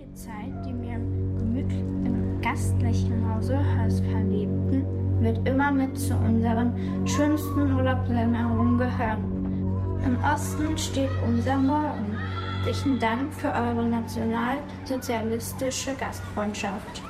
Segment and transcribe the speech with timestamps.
[0.00, 4.84] Die Zeit, die wir im gastlichen Hause Hörs verlebten,
[5.20, 6.72] wird immer mit zu unseren
[7.06, 9.98] schönsten Urlaubserinnerungen gehören.
[10.04, 12.16] Im Osten steht unser Morgen.
[12.64, 17.02] Herzlichen Dank für eure nationalsozialistische Gastfreundschaft.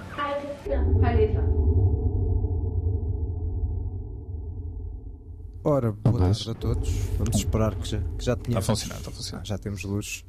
[5.62, 6.88] Ora, boa tarde a todos.
[7.18, 8.82] Vamos esperar que já, que já Está tenhamos.
[8.82, 9.42] está a funcionar.
[9.42, 10.24] Ah, já temos luz.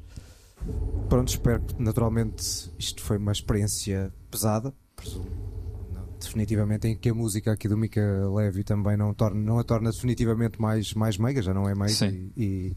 [1.08, 4.74] Pronto, espero que naturalmente isto foi uma experiência pesada.
[4.96, 5.26] Presumo.
[5.92, 9.64] Não, definitivamente em que a música aqui do Mica Levy também não, torna, não a
[9.64, 12.32] torna definitivamente mais, mais meiga, já não é meiga Sim.
[12.36, 12.76] e,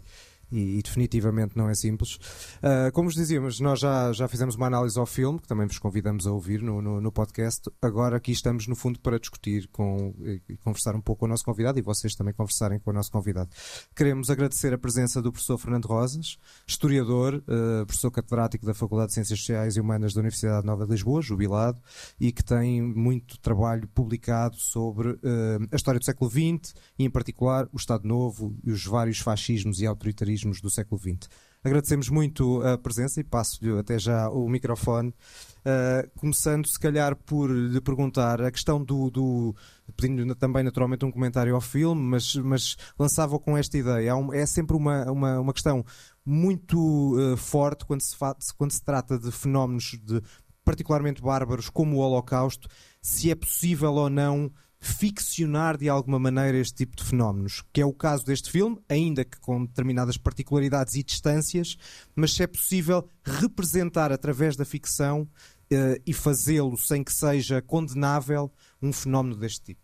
[0.56, 2.18] e- e definitivamente não é simples.
[2.62, 5.78] Ah, como vos dizíamos, nós já, já fizemos uma análise ao filme, que também vos
[5.80, 7.70] convidamos a ouvir no, no, no podcast.
[7.82, 10.14] Agora aqui estamos, no fundo, para discutir com,
[10.50, 13.12] e conversar um pouco com o nosso convidado e vocês também conversarem com o nosso
[13.12, 13.50] convidado.
[13.96, 19.14] Queremos agradecer a presença do professor Fernando Rosas, historiador, eh, professor catedrático da Faculdade de
[19.16, 21.82] Ciências Sociais e Humanas da Universidade Nova de Lisboa, jubilado,
[22.20, 27.10] e que tem muito trabalho publicado sobre eh, a história do século XX e, em
[27.10, 31.30] particular, o Estado Novo e os vários fascismos e autoritarismos do século XX.
[31.66, 35.10] Agradecemos muito a presença e passo-lhe até já o microfone.
[35.10, 39.10] Uh, começando, se calhar, por lhe perguntar a questão do.
[39.10, 39.56] do
[39.98, 44.14] pedindo também, naturalmente, um comentário ao filme, mas, mas lançava com esta ideia.
[44.34, 45.84] É sempre uma, uma, uma questão
[46.24, 48.16] muito uh, forte quando se,
[48.56, 50.22] quando se trata de fenómenos de,
[50.64, 52.68] particularmente bárbaros, como o Holocausto,
[53.02, 54.52] se é possível ou não
[54.88, 59.26] ficcionar de alguma maneira este tipo de fenómenos, que é o caso deste filme, ainda
[59.26, 61.78] que com determinadas particularidades e distâncias,
[62.16, 65.28] mas se é possível representar através da ficção
[65.72, 68.52] eh, e fazê-lo sem que seja condenável
[68.82, 69.82] um fenómeno deste tipo.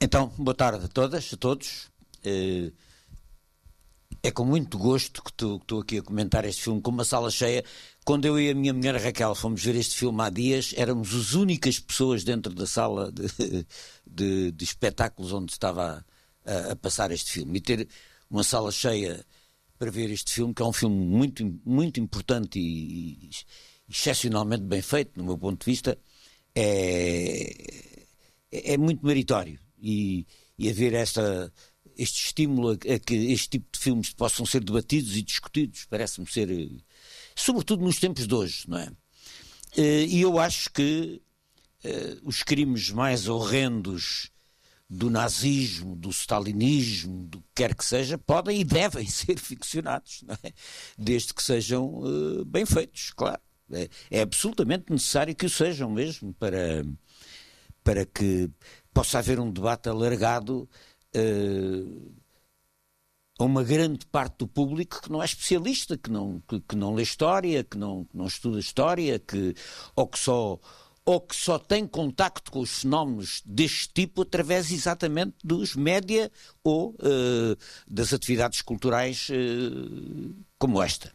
[0.00, 1.90] Então, boa tarde a todas, a todos.
[2.24, 2.72] Eh,
[4.22, 7.64] É com muito gosto que estou aqui a comentar este filme com uma sala cheia.
[8.04, 11.34] Quando eu e a minha mulher Raquel fomos ver este filme há dias, éramos as
[11.34, 13.26] únicas pessoas dentro da sala de,
[14.06, 16.04] de- de espetáculos onde estava
[16.44, 17.58] a, a passar este filme.
[17.58, 17.88] E ter
[18.28, 19.24] uma sala cheia
[19.78, 23.30] para ver este filme, que é um filme muito, muito importante e, e
[23.88, 25.98] excepcionalmente bem feito, no meu ponto de vista,
[26.54, 28.04] é,
[28.50, 30.26] é muito meritório e,
[30.58, 31.52] e haver esta,
[31.96, 36.26] este estímulo a, a que este tipo de filmes possam ser debatidos e discutidos parece-me
[36.26, 36.48] ser,
[37.40, 38.90] sobretudo nos tempos de hoje, não é?
[39.76, 41.20] Eh, E eu acho que
[41.84, 44.30] eh, os crimes mais horrendos
[44.88, 50.52] do nazismo, do stalinismo, do que quer que seja, podem e devem ser ficcionados, é?
[50.98, 53.40] desde que sejam eh, bem feitos, claro.
[53.72, 56.84] É, é absolutamente necessário que o sejam mesmo para,
[57.84, 58.50] para que
[58.92, 60.68] possa haver um debate alargado
[63.42, 66.94] a uma grande parte do público que não é especialista, que não, que, que não
[66.94, 69.54] lê história, que não, que não estuda história, que,
[69.96, 70.58] ou, que só,
[71.04, 76.30] ou que só tem contacto com os fenómenos deste tipo através exatamente dos média
[76.62, 77.56] ou eh,
[77.88, 81.12] das atividades culturais eh, como esta.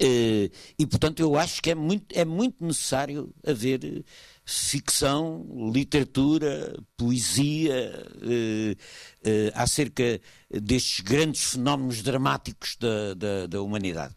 [0.00, 4.04] Eh, e portanto eu acho que é muito, é muito necessário haver
[4.50, 7.92] ficção, literatura, poesia
[8.22, 8.76] eh,
[9.22, 10.18] eh, acerca
[10.50, 14.14] destes grandes fenómenos dramáticos da, da, da humanidade.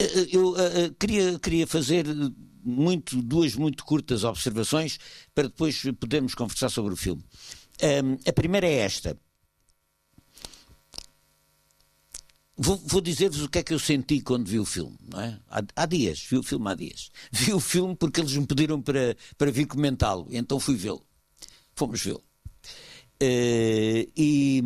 [0.00, 2.06] Eh, Eu eh, eh, queria, queria fazer
[2.64, 4.98] muito, duas muito curtas observações
[5.32, 7.22] para depois podermos conversar sobre o filme.
[7.80, 9.16] Ahm, a primeira é esta.
[12.56, 15.40] Vou, vou dizer-vos o que é que eu senti quando vi o filme, não é?
[15.50, 17.10] Há, há dias, vi o filme há dias.
[17.32, 21.04] Vi o filme porque eles me pediram para, para vir comentá-lo, então fui vê-lo.
[21.74, 22.22] Fomos vê-lo.
[23.20, 24.62] Eh, e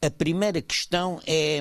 [0.00, 1.60] a primeira questão é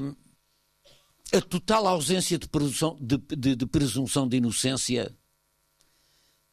[1.33, 5.13] a total ausência de presunção de, de- de presunção de inocência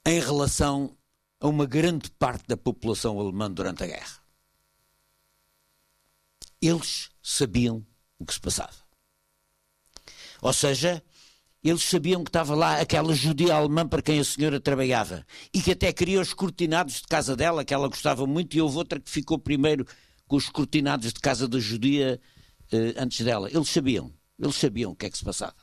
[0.07, 0.97] em relação
[1.41, 4.19] a uma grande parte da população alemã durante a guerra.
[6.61, 7.87] Eles sabiam
[8.19, 8.75] o que se passava.
[10.41, 11.03] Ou seja,
[11.63, 15.73] eles sabiam que estava lá aquela judia alemã para quem a senhora trabalhava e que
[15.73, 19.11] até queria os cortinados de casa dela, que ela gostava muito, e houve outra que
[19.11, 19.87] ficou primeiro
[20.27, 22.21] com os cortinados de casa da judia
[22.71, 23.51] eh, antes dela.
[23.51, 25.57] Eles sabiam, eles sabiam o que é que se passava.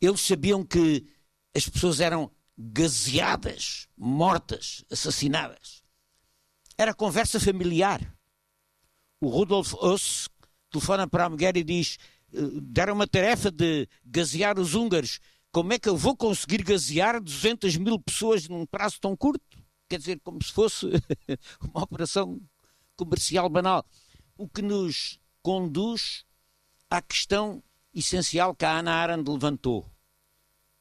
[0.00, 1.06] Eles sabiam que
[1.54, 5.82] as pessoas eram gaseadas, mortas, assassinadas.
[6.78, 8.00] Era conversa familiar.
[9.20, 10.28] O Rudolf Oss
[10.70, 11.98] telefona para a mulher e diz:
[12.32, 15.20] eh, deram uma tarefa de gasear os húngaros.
[15.52, 19.44] Como é que eu vou conseguir gasear 200 mil pessoas num prazo tão curto?
[19.88, 20.86] Quer dizer, como se fosse
[21.74, 22.40] uma operação
[22.96, 23.84] comercial banal.
[24.36, 26.24] O que nos conduz
[26.88, 27.62] à questão
[27.94, 29.90] essencial que a Ana Arendt levantou.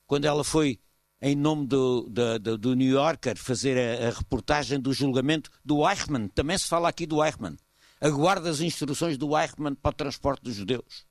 [0.06, 0.80] Quando ela foi,
[1.22, 6.28] em nome do, do, do New Yorker, fazer a, a, reportagem do julgamento do Eichmann.
[6.30, 7.58] Também se fala aqui do Eichmann.
[8.02, 11.06] Aguarda as instruções do Eichmann para o transporte dos judeus.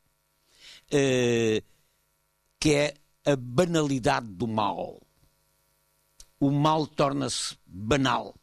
[0.87, 1.63] Uh,
[2.59, 2.95] que é
[3.25, 5.01] a banalidade do mal.
[6.41, 8.35] O mal torna-se banal.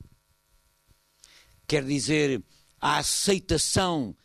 [1.67, 2.43] Quer dizer,
[2.79, 4.15] a aceitação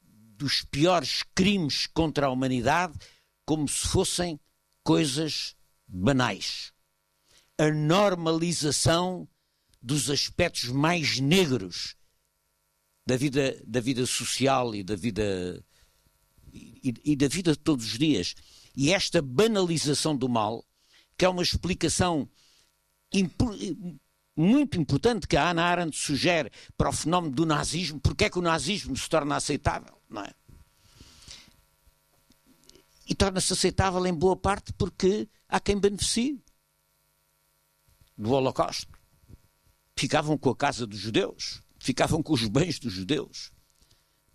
[0.00, 2.96] dos piores crimes contra a humanidade
[3.44, 4.38] como se fossem
[4.84, 5.56] coisas
[5.86, 6.72] banais.
[7.58, 9.28] A normalização
[9.82, 11.96] dos aspectos mais negros
[13.08, 15.64] da vida, da vida social e da vida
[16.52, 18.34] e, e da vida de todos os dias.
[18.76, 20.62] E esta banalização do mal,
[21.16, 22.28] que é uma explicação
[24.36, 28.38] muito importante que a Ana Arendt sugere para o fenómeno do nazismo, porque é que
[28.38, 30.34] o nazismo se torna aceitável, não é?
[33.06, 36.44] E torna-se aceitável em boa parte porque há quem beneficie
[38.18, 38.98] do Holocausto.
[39.96, 43.50] Ficavam com a casa dos judeus, ficavam com os bens dos judeus,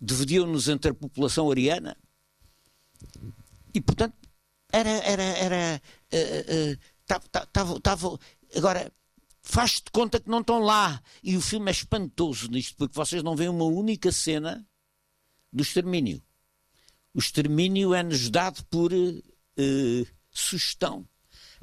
[0.00, 1.96] dividiam-nos entre a população ariana.
[3.72, 4.16] E, portanto,
[4.72, 4.90] era.
[4.90, 8.18] era, era uh, uh, tava,
[8.56, 8.92] agora,
[9.40, 11.00] faz de conta que não estão lá.
[11.22, 14.66] E o filme é espantoso nisto, porque vocês não veem uma única cena
[15.52, 16.20] do extermínio.
[17.14, 21.08] O extermínio é-nos dado por uh, sugestão.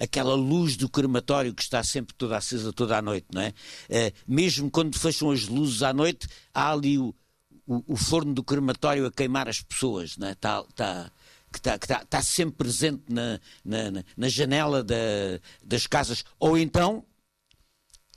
[0.02, 3.50] Aquela luz do crematório que está sempre toda acesa toda a noite, não é?
[3.50, 7.14] Uh, mesmo quando fecham as luzes à noite, há ali o,
[7.68, 10.32] o, o forno do crematório a queimar as pessoas, não é?
[10.32, 11.12] Está, está,
[11.52, 14.96] que está, que está, está sempre presente na, na, na janela da,
[15.64, 16.24] das casas.
[16.40, 17.06] Ou então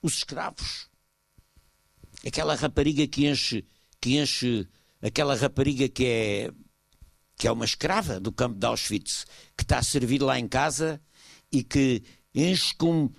[0.02, 0.88] os escravos.
[2.26, 3.66] Aquela rapariga que enche,
[4.00, 4.66] que enche
[5.02, 6.50] aquela rapariga que é,
[7.36, 9.26] que é uma escrava do campo de Auschwitz,
[9.56, 11.00] que está a servir lá em casa
[11.54, 12.02] e que
[12.34, 13.10] enche com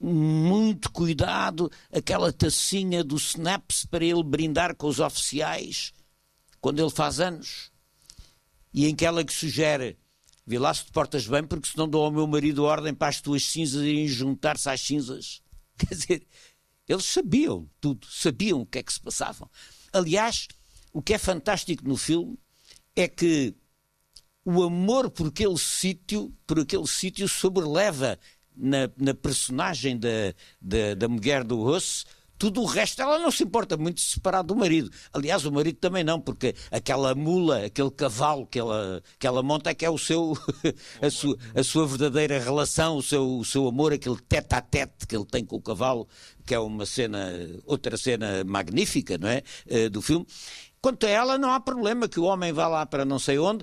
[0.00, 5.92] muito cuidado aquela tacinha do Snaps para ele brindar com os oficiais
[6.60, 7.70] quando ele faz anos.
[8.74, 9.98] E em que ela que sugere
[10.44, 13.20] Vê lá se te portas bem, porque senão dou ao meu marido ordem para as
[13.20, 15.40] tuas cinzas irem juntar-se às cinzas.
[15.78, 16.26] Quer dizer,
[16.88, 19.48] eles sabiam tudo, sabiam o que é que se passava.
[19.92, 20.48] Aliás,
[20.92, 22.36] o que é fantástico no filme
[22.96, 23.54] é que
[24.44, 28.18] o amor por aquele sítio, por aquele sítio sobreleva
[28.56, 32.04] na, na personagem da, da, da mulher do Russo
[32.42, 34.90] tudo o resto, ela não se importa muito de separar do marido.
[35.12, 39.70] Aliás, o marido também não, porque aquela mula, aquele cavalo que ela, que ela monta
[39.70, 40.36] é que é o seu,
[41.00, 45.06] a, sua, a sua verdadeira relação, o seu, o seu amor, aquele tete a tete
[45.06, 46.08] que ele tem com o cavalo,
[46.44, 47.32] que é uma cena,
[47.64, 49.44] outra cena magnífica, não é?
[49.70, 50.26] Uh, do filme.
[50.80, 53.62] Quanto a ela, não há problema que o homem vá lá para não sei onde,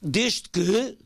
[0.00, 0.98] desde que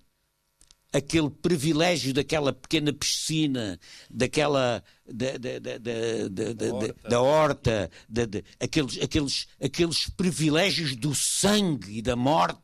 [0.93, 5.79] aquele privilégio daquela pequena piscina, daquela da, da, da,
[6.29, 7.91] da, da horta,
[8.61, 12.61] aqueles, aqueles, aqueles privilégios do sangue e da morte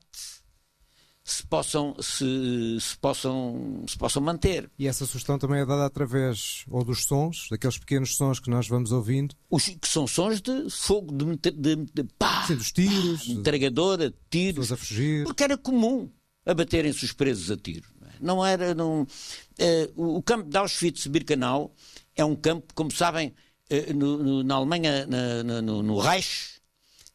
[1.24, 4.70] se possam, se, se, possam, se possam manter.
[4.78, 8.66] E essa sugestão também é dada através ou dos sons, daqueles pequenos sons que nós
[8.66, 9.34] vamos ouvindo.
[9.48, 14.12] Os, que são sons de fogo, de, de, de pá, Sim, dos tiros, pá, entregadora,
[14.28, 14.72] tiros.
[14.72, 15.24] a fugir.
[15.24, 16.10] Porque era comum
[16.44, 17.88] abaterem-se os presos a tiro.
[18.20, 18.74] Não era.
[18.74, 21.74] Não, uh, o campo de Auschwitz-Birkenau
[22.14, 23.34] é um campo, como sabem,
[23.70, 26.60] uh, no, no, na Alemanha, na, no, no Reich,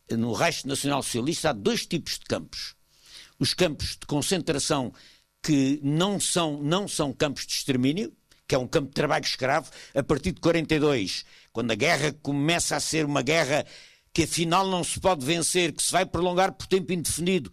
[0.09, 2.75] no Reich Nacional Socialista, há dois tipos de campos.
[3.39, 4.93] Os campos de concentração
[5.41, 8.11] que não são, não são campos de extermínio,
[8.47, 12.75] que é um campo de trabalho escravo, a partir de 42, quando a guerra começa
[12.75, 13.65] a ser uma guerra
[14.13, 17.51] que afinal não se pode vencer, que se vai prolongar por tempo indefinido,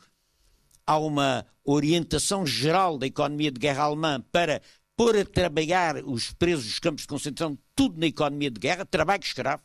[0.93, 4.61] há uma orientação geral da economia de guerra alemã para
[4.97, 9.23] pôr a trabalhar os presos dos campos de concentração, tudo na economia de guerra, trabalho
[9.23, 9.63] escravo,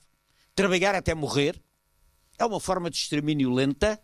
[0.55, 1.61] trabalhar até morrer.
[2.39, 3.99] É uma forma de extermínio lenta.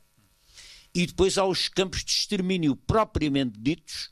[0.94, 4.12] E depois há os campos de extermínio propriamente ditos,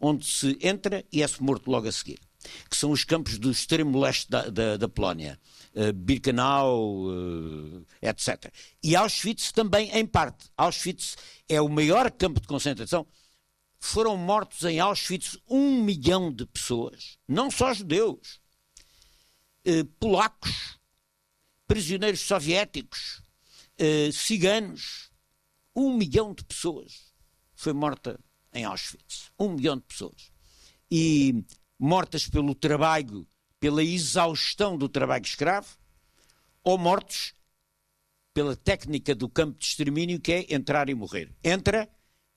[0.00, 2.20] onde se entra e é-se morto logo a seguir.
[2.68, 5.40] Que são os campos do extremo leste da, da, da Polónia.
[5.74, 8.52] Uh, Birkenau, uh, etc.
[8.82, 10.50] E Auschwitz também, em parte.
[10.54, 11.16] Auschwitz
[11.48, 13.06] é o maior campo de concentração
[13.84, 18.40] foram mortos em Auschwitz um milhão de pessoas, não só judeus,
[19.64, 20.78] eh, polacos,
[21.66, 23.20] prisioneiros soviéticos,
[23.76, 25.10] eh, ciganos.
[25.74, 27.12] Um milhão de pessoas
[27.54, 28.20] foi morta
[28.52, 29.32] em Auschwitz.
[29.38, 30.30] Um milhão de pessoas.
[30.90, 31.44] E
[31.78, 33.26] mortas pelo trabalho,
[33.62, 35.78] pela exaustão do trabalho escravo,
[36.64, 37.32] ou mortos
[38.34, 41.30] pela técnica do campo de extermínio que é entrar e morrer.
[41.44, 41.88] Entra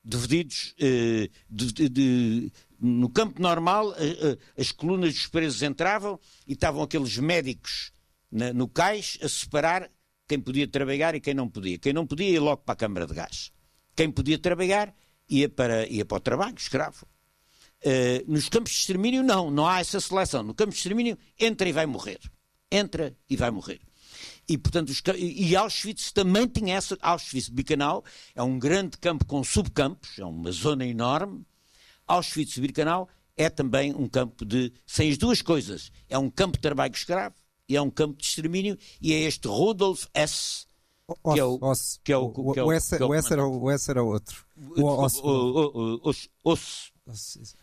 [0.03, 6.19] divididos eh, de, de, de, no campo normal, eh, eh, as colunas dos presos entravam
[6.45, 7.91] e estavam aqueles médicos
[8.31, 9.89] na, no cais a separar
[10.27, 11.79] quem podia trabalhar e quem não podia.
[11.79, 13.51] Quem não podia ia logo para a Câmara de Gás.
[13.95, 14.95] Quem podia trabalhar
[15.27, 17.07] ia para, ia para o trabalho, escravo.
[17.85, 20.41] Uh, nos campos de extermínio, não, não há essa seleção.
[20.41, 22.19] No campo de extermínio, entra e vai morrer.
[22.71, 23.79] Entra e vai morrer.
[24.47, 26.97] E, portanto, os, e Auschwitz também tinha essa.
[26.99, 31.45] Auschwitz-Birkenau é um grande campo com subcampos, é uma zona enorme.
[32.07, 34.73] Auschwitz-Birkenau é também um campo de.
[34.85, 35.91] sem as duas coisas.
[36.09, 37.35] É um campo de trabalho escravo
[37.69, 38.77] e é um campo de extermínio.
[39.01, 40.65] E é este Rudolf S.
[41.33, 41.59] Que é o,
[42.03, 43.05] que é o, que é o, o, o, S era,
[44.03, 44.43] o outro.
[44.75, 46.11] O, o, o,
[46.43, 46.94] Oss.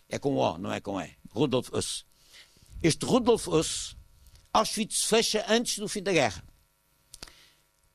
[0.09, 1.11] É com O, não é com E.
[1.31, 2.05] Rudolf Oss.
[2.81, 3.95] Este Rudolf Oss,
[4.53, 6.43] Auschwitz fecha antes do fim da guerra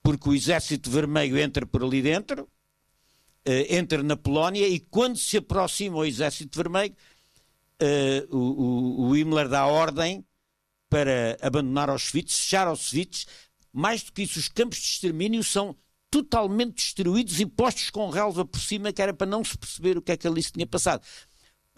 [0.08, 5.36] porque o Exército Vermelho entra por ali dentro, uh, entra na Polónia e quando se
[5.36, 6.96] aproxima o Exército Vermelho,
[7.82, 10.24] uh, o, o, Himmler dá ordem
[10.88, 13.26] para abandonar Auschwitz, fechar Auschwitz.
[13.70, 15.76] Mais do que isso, os campos de extermínio são
[16.10, 20.02] totalmente destruídos e postos com relva por cima, que era para não se perceber o
[20.02, 21.02] que é que ali se tinha passado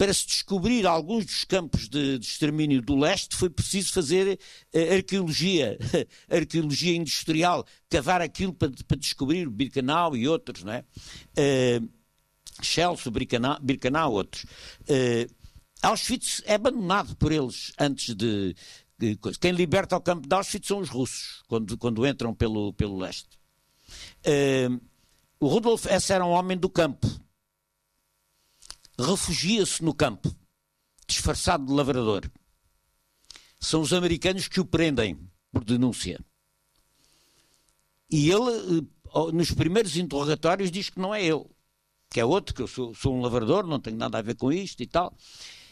[0.01, 4.39] para se descobrir alguns dos campos de, de extermínio do leste, foi preciso fazer
[4.73, 5.77] uh, arqueologia,
[6.27, 10.83] arqueologia industrial, cavar aquilo para, para, descobrir o Birkenau e outros, não é?
[11.37, 14.43] Uh, Birkenau, Birkenau outros.
[14.89, 15.31] Uh,
[15.83, 18.55] Auschwitz é abandonado por eles antes de,
[18.97, 22.97] de Quem liberta o campo de Auschwitz são os russos, quando, quando entram pelo, pelo
[22.97, 23.37] leste.
[24.25, 24.81] Uh,
[25.39, 27.07] o Rudolf Hess era um homem do campo
[29.01, 30.33] refugia-se no campo,
[31.07, 32.29] disfarçado de lavrador.
[33.59, 35.19] São os americanos que o prendem
[35.51, 36.19] por denúncia.
[38.09, 41.45] E ele, eh, nos primeiros interrogatórios, diz que não é ele,
[42.09, 44.51] que é outro, que eu sou, sou um lavrador, não tenho nada a ver com
[44.51, 45.15] isto e tal.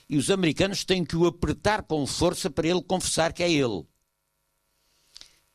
[0.08, 3.86] E os americanos têm que o apertar com força para ele confessar que é ele.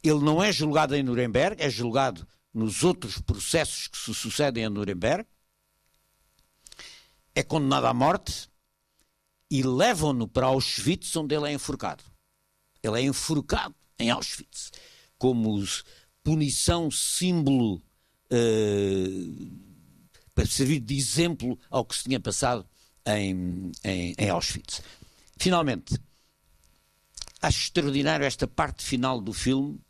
[0.03, 4.71] Ele não é julgado em Nuremberg, é julgado nos outros processos que se sucedem a
[4.71, 5.27] Nuremberg
[7.35, 8.49] é condenado à morte
[9.51, 12.05] e levam-no para Auschwitz, onde ele é enforcado.
[12.83, 14.71] Ele é enforcado em Auschwitz,
[15.19, 15.63] como
[16.23, 17.83] punição, símbolo,
[18.31, 19.75] uh,
[20.35, 22.67] para servir de exemplo ao que se tinha passado
[23.07, 24.83] em, em, em Auschwitz.
[25.37, 25.99] Finalmente,
[27.41, 29.81] acho extraordinário esta parte final do filme,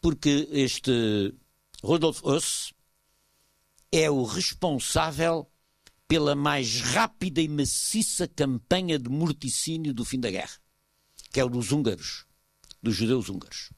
[0.00, 1.34] porque este
[1.82, 2.72] Rudolf Oss
[3.90, 5.50] é o responsável
[6.08, 10.56] pela mais rápida e maciça campanha de morticínio do fim da guerra,
[11.32, 12.26] que é o dos húngaros,
[12.82, 13.70] dos judeus húngaros.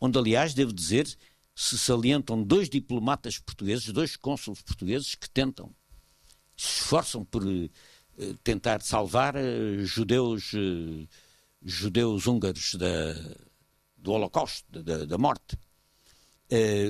[0.00, 1.06] Onde, aliás, devo dizer,
[1.54, 5.74] se salientam dois diplomatas portugueses, dois cônsules portugueses que tentam,
[6.56, 7.70] se esforçam por uh,
[8.42, 11.08] tentar salvar uh, judeus, uh,
[11.62, 13.14] judeus húngaros da,
[13.96, 15.58] do Holocausto, da, da morte.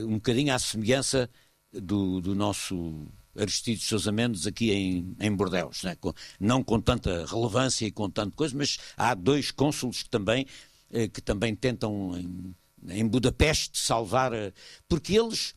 [0.07, 1.31] um bocadinho à semelhança
[1.73, 5.97] do, do nosso Aristides Sousa Mendes aqui em, em Bordeus, né?
[5.97, 10.47] com, não com tanta relevância e com tanta coisa, mas há dois cônsules que também,
[10.93, 12.55] eh, que também tentam em,
[12.89, 14.53] em Budapeste salvar, eh,
[14.89, 15.55] porque eles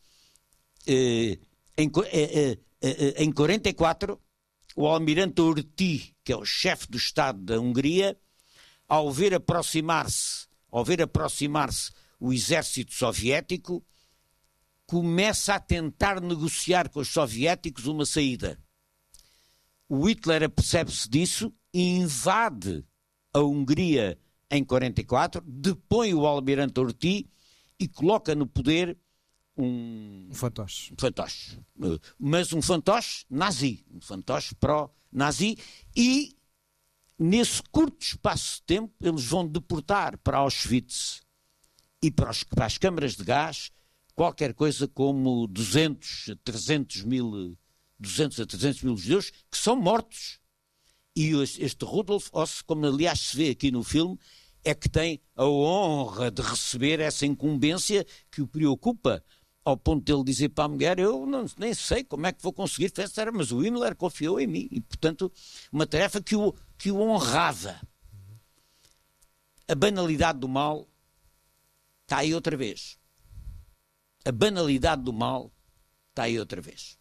[0.87, 1.37] eh,
[1.77, 4.19] em, eh, eh, eh, em 44
[4.75, 8.17] o almirante Orti, que é o chefe do Estado da Hungria,
[8.87, 13.83] ao ver aproximar-se, ao ver aproximar-se o exército soviético,
[14.87, 18.57] começa a tentar negociar com os soviéticos uma saída.
[19.87, 22.83] O Hitler apercebe-se disso e invade
[23.33, 24.17] a Hungria
[24.49, 27.29] em 44, depõe o almirante Orti
[27.77, 28.97] e coloca no poder
[29.57, 30.93] um, um fantoche.
[30.97, 31.59] Fantoche.
[32.17, 35.57] Mas um fantoche nazi, um fantoche pró-nazi
[35.95, 36.35] e
[37.19, 41.21] nesse curto espaço de tempo eles vão deportar para Auschwitz
[42.01, 43.71] e para, os, para as câmaras de gás
[44.17, 47.55] qualquer coisa como 200 a 300 mil,
[47.99, 50.39] 200 a 300 mil judeus que são mortos.
[51.15, 54.17] E este Rudolf Oss, como aliás se vê aqui no filme,
[54.63, 59.23] é que tem a honra de receber essa incumbência que o preocupa,
[59.63, 62.41] ao ponto de ele dizer para a mulher: Eu não, nem sei como é que
[62.41, 64.67] vou conseguir fazer, mas o Himmler confiou em mim.
[64.71, 65.31] E, portanto,
[65.71, 67.79] uma tarefa que o, que o honrava.
[69.67, 70.87] A banalidade do mal
[72.07, 72.97] está aí outra vez
[74.27, 75.53] a banalidade do mal
[76.09, 76.97] está aí outra vez.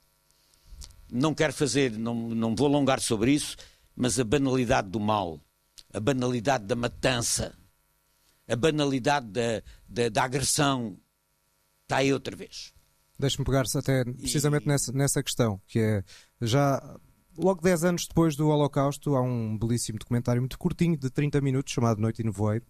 [1.11, 3.57] Não quero fazer, não, não vou alongar sobre isso,
[3.97, 5.41] mas a banalidade do mal,
[5.93, 7.53] a banalidade da matança,
[8.47, 10.97] a banalidade da, da, da agressão
[11.83, 12.73] está aí outra vez.
[13.19, 14.69] Deixe-me pegar-se até precisamente e...
[14.69, 16.05] nessa, nessa questão, que é
[16.41, 16.81] já
[17.37, 21.73] logo 10 anos depois do Holocausto, há um belíssimo documentário muito curtinho, de 30 minutos,
[21.73, 22.65] chamado Noite e Nevoeiro,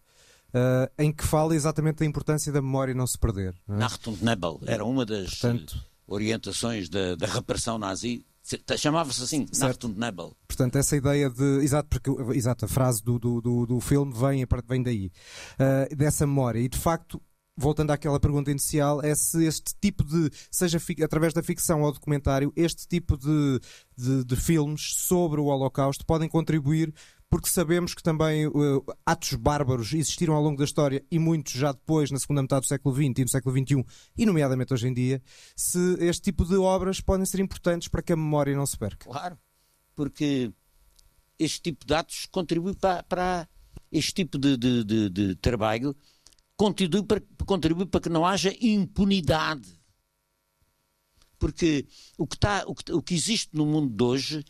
[0.49, 3.55] uh, em que fala exatamente da importância da memória não se perder.
[3.69, 3.73] É?
[3.73, 8.25] Nachtung Nebel era uma das Portanto, orientações da, da repressão nazi.
[8.79, 10.37] Chamava-se assim, Nachtung Nebel.
[10.47, 11.65] Portanto, essa ideia de.
[11.65, 15.11] Exato, porque exato, a frase do, do, do, do filme vem, vem daí.
[15.59, 16.61] Uh, dessa memória.
[16.61, 17.21] E de facto,
[17.57, 22.53] voltando àquela pergunta inicial, é se este tipo de, seja através da ficção ou documentário,
[22.55, 23.61] este tipo de,
[23.97, 26.93] de, de filmes sobre o Holocausto podem contribuir
[27.29, 31.73] porque sabemos que também uh, atos bárbaros existiram ao longo da história e muitos já
[31.73, 33.85] depois, na segunda metade do século XX e no século XXI,
[34.17, 35.23] e nomeadamente hoje em dia,
[35.57, 39.11] se este tipo de obras podem ser importantes para que a memória não se perca.
[39.11, 39.39] Claro,
[39.95, 40.53] porque
[41.39, 43.49] este tipo de atos contribui para, para
[43.91, 45.97] este tipo de, de, de, de trabalho
[46.57, 49.77] contribui para, contribui para que não haja impunidade.
[51.39, 54.45] Porque o que, está, o que, o que existe no mundo de hoje,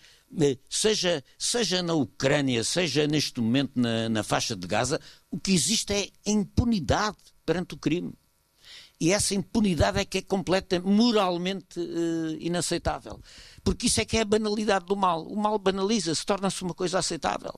[0.68, 5.92] seja, seja na Ucrânia, seja neste momento na, na faixa de Gaza, o que existe
[5.92, 8.12] é impunidade perante o crime.
[8.98, 13.20] E essa impunidade é que é completa, moralmente uh, inaceitável.
[13.62, 15.26] Porque isso é que é a banalidade do mal.
[15.26, 17.52] O mal banaliza-se, torna-se uma coisa aceitável.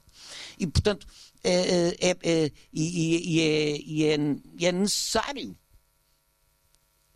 [0.58, 1.06] E, portanto,
[1.44, 4.16] é, é, é, e, é, e, é,
[4.58, 5.56] e é necessário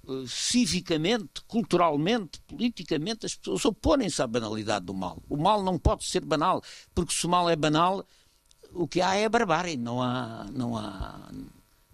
[0.05, 5.23] uh, civicamente, culturalmente, politicamente, as pessoas oporem-se à banalidade do mal.
[5.29, 6.63] O mal não pode ser banal,
[6.95, 8.07] porque se o mal é banal,
[8.73, 11.31] o que há é barbárie, não há, não há,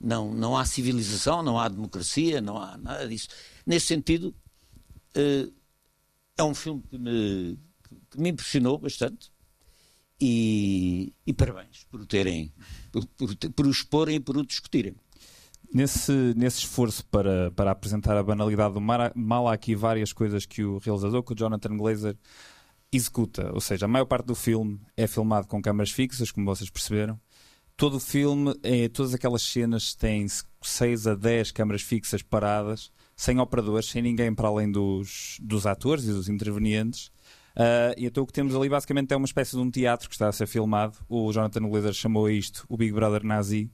[0.01, 3.29] não, não há civilização, não há democracia, não há nada disso.
[3.67, 4.35] Nesse sentido,
[5.17, 5.53] uh,
[6.37, 7.59] é um filme que me,
[8.11, 9.31] que me impressionou bastante
[10.21, 12.53] e, e parabéns por o terem,
[12.91, 14.95] por, por, por o exporem e por o discutirem.
[15.73, 20.65] Nesse, nesse esforço para, para apresentar a banalidade do mal, há aqui várias coisas que
[20.65, 22.17] o realizador, que o Jonathan Glazer,
[22.91, 23.53] executa.
[23.53, 27.21] Ou seja, a maior parte do filme é filmado com câmaras fixas, como vocês perceberam
[27.79, 30.27] todo o filme, é, todas aquelas cenas têm
[30.61, 36.05] 6 a 10 câmaras fixas paradas, sem operadores, sem ninguém para além dos, dos atores
[36.05, 37.07] e dos intervenientes.
[37.57, 40.15] Uh, e então o que temos ali basicamente é uma espécie de um teatro que
[40.15, 40.99] está a ser filmado.
[41.09, 43.71] O Jonathan Glazer chamou isto o Big Brother Nazi.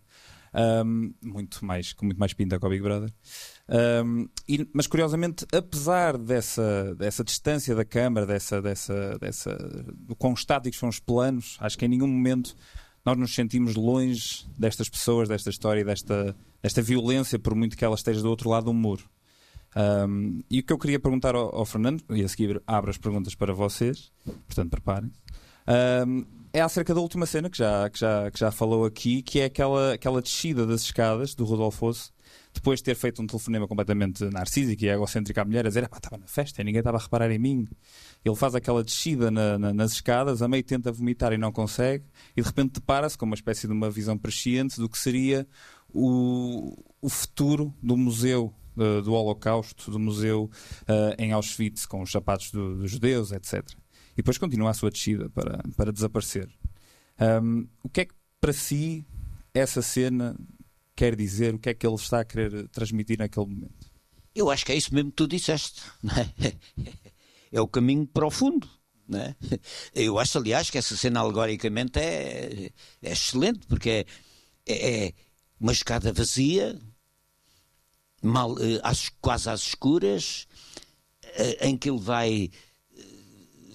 [0.55, 3.13] Um, muito mais, com muito mais pinta que o Big Brother.
[4.05, 9.57] Um, e, mas curiosamente, apesar dessa, dessa distância da câmara, dessa, dessa, dessa,
[9.95, 12.55] do quão estáticos são os planos, acho que em nenhum momento
[13.05, 17.97] nós nos sentimos longe destas pessoas, desta história, desta, desta violência, por muito que ela
[17.97, 19.05] esteja do outro lado do muro.
[19.77, 22.97] Um, e o que eu queria perguntar ao, ao, Fernando, e a seguir abro as
[22.97, 24.13] perguntas para vocês,
[24.47, 25.19] portanto preparem-se,
[26.07, 29.41] um, é acerca da última cena que já, que, já, que já falou aqui, que
[29.41, 31.93] é aquela, aquela descida das escadas do Rodolfo
[32.53, 36.17] depois de ter feito um telefonema completamente narcísico e egocêntrico à mulher, a dizer: estava
[36.17, 37.67] na festa e ninguém estava a reparar em mim.
[38.25, 42.05] Ele faz aquela descida na, na, nas escadas, a meio tenta vomitar e não consegue,
[42.37, 45.49] e de repente depara-se com uma espécie de uma visão presciente do que seria
[45.93, 50.49] o, o futuro do museu uh, do Holocausto, do museu
[50.83, 53.65] uh, em Auschwitz, com os sapatos do, dos judeus, etc.
[54.15, 56.49] E depois continua a sua descida para, para desaparecer.
[57.21, 59.05] Um, o que é que para si
[59.53, 60.37] essa cena
[60.97, 63.93] quer dizer, o que é que ele está a querer transmitir naquele momento.
[64.35, 65.83] Eu acho que é isso mesmo que tu disseste.
[66.43, 66.55] É?
[67.53, 68.69] é o caminho para o fundo.
[69.13, 69.35] É?
[69.95, 72.71] Eu acho, aliás, que essa cena alegoricamente é,
[73.03, 74.07] é excelente, porque é,
[74.67, 75.13] é, é
[75.61, 76.79] uma escada vazia,
[78.23, 80.49] mal, eh, às, quase às escuras,
[81.23, 82.51] eh, em que ele vai,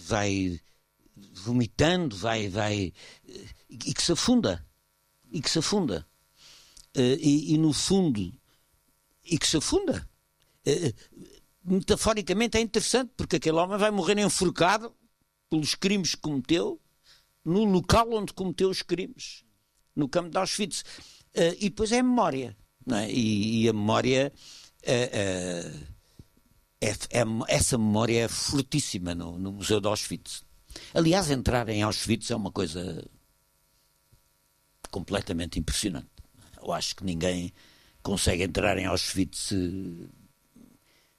[0.09, 0.59] vai
[1.33, 2.93] vomitando, vai, vai,
[3.69, 4.65] e que se afunda.
[5.31, 6.07] E que se afunda.
[6.93, 8.33] Eh, e, e, no fundo,
[9.23, 10.07] e que se afunda.
[10.65, 10.93] Eh,
[11.63, 14.95] metaforicamente é interessante, porque aquele homem vai morrer enforcado
[15.49, 16.81] pelos crimes que cometeu
[17.45, 19.43] no local onde cometeu os crimes,
[19.95, 20.83] no campo de Auschwitz.
[21.33, 22.57] Eh, e depois é a memória.
[22.91, 23.11] É?
[23.11, 24.33] E, e, a memória.
[26.81, 30.43] Essa memória é fortíssima no, no Museu de Auschwitz.
[30.93, 33.05] Aliás, entrar em Auschwitz é uma coisa
[34.89, 36.09] completamente impressionante.
[36.61, 37.53] Eu acho que ninguém
[38.01, 40.07] consegue entrar em Auschwitz eh,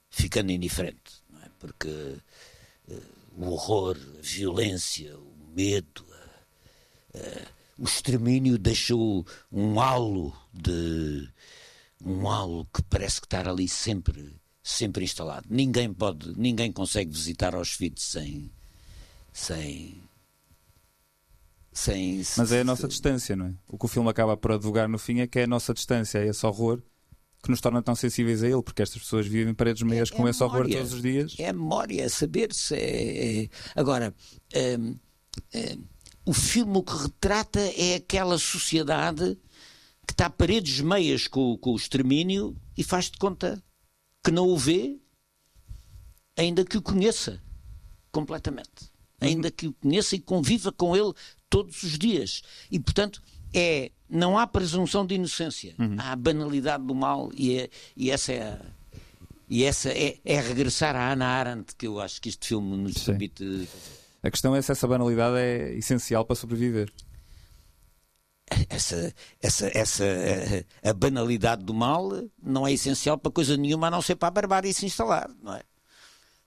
[0.09, 1.49] ficando indiferente, é?
[1.59, 3.01] porque uh,
[3.37, 7.47] o horror, a violência, o medo, uh, uh,
[7.77, 11.29] o extermínio deixou um halo de
[12.03, 14.40] um halo que parece que estar ali sempre
[14.71, 15.45] sempre instalado.
[15.49, 18.51] Ninguém pode, ninguém consegue visitar Auschwitz sem
[19.33, 20.01] sem
[22.37, 23.53] Mas é a nossa distância, não é?
[23.67, 26.19] O que o filme acaba por advogar no fim é que é a nossa distância,
[26.19, 26.81] é esse horror
[27.41, 30.27] que nos torna tão sensíveis a ele, porque estas pessoas vivem paredes meias É- com
[30.27, 30.77] é esse horror memória.
[30.77, 31.35] todos os dias.
[31.39, 32.75] É a memória, é saber-se.
[32.75, 34.13] é- é- Agora,
[34.79, 34.95] hum,
[35.55, 35.83] hum,
[36.25, 39.37] o filme o que retrata é aquela sociedade
[40.05, 43.63] que está paredes meias com, com o extermínio e faz de conta
[44.23, 44.97] que não o vê,
[46.37, 47.41] ainda que o conheça
[48.11, 48.91] completamente.
[49.19, 51.13] Ainda que o conheça e conviva com ele
[51.49, 52.41] todos os dias.
[52.71, 53.21] E, portanto,
[53.53, 55.75] é, não há presunção de inocência.
[55.97, 58.59] Há a banalidade do mal e, é- e essa é a,
[59.47, 62.93] e essa é, é regressar à Ana Arendt que eu acho que este filme nos
[62.95, 63.05] Sim.
[63.05, 63.67] permite.
[64.23, 66.91] A questão é se essa banalidade é essencial para sobreviver.
[68.71, 70.05] Essa, essa, essa,
[70.83, 72.09] a, a banalidade do mal
[72.41, 75.55] não é essencial para coisa nenhuma a não ser para a barbárie se instalar, não
[75.55, 75.61] é?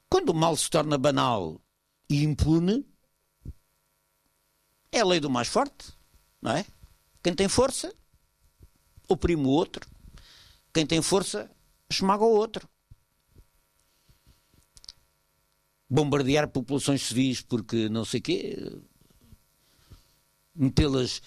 [0.09, 1.61] Quando o mal se torna banal
[2.09, 2.83] e impune,
[4.91, 5.93] é a lei do mais forte,
[6.41, 6.65] não é?
[7.23, 7.95] Quem tem força
[9.07, 9.87] oprime o outro,
[10.73, 11.51] quem tem força
[11.91, 12.67] esmaga o outro.
[15.91, 18.57] Bombardear populações civis porque não sei quê,
[20.55, 21.21] metê-las,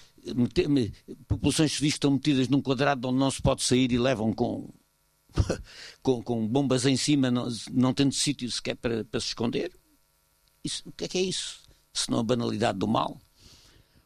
[1.26, 4.72] populações civis estão metidas num quadrado onde não se pode sair e levam com,
[6.02, 9.72] com, com bombas em cima, não, não tendo sítio sequer para, para se esconder.
[10.62, 11.62] Isso, o que é que é isso?
[11.92, 13.20] Se não a banalidade do mal?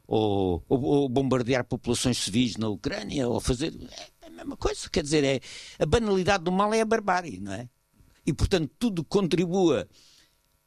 [0.07, 3.73] Ou, ou- ou bombardear populações civis na Ucrânia, ou fazer.
[4.21, 4.89] É a mesma coisa.
[4.91, 5.41] Quer dizer, é,
[5.79, 7.69] a banalidade do mal é a barbárie, não é?
[8.27, 9.89] E, portanto, tudo contribua